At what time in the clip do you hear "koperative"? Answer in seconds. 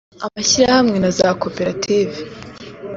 1.41-2.17